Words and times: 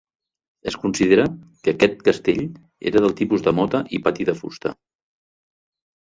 Es 0.69 0.75
considera 0.83 1.25
que 1.65 1.73
aquest 1.75 1.99
castell 2.07 2.41
era 2.91 3.03
del 3.03 3.13
tipus 3.19 3.45
de 3.49 3.53
mota 3.59 3.83
i 3.99 4.01
pati 4.07 4.27
de 4.31 4.35
fusta. 4.39 4.73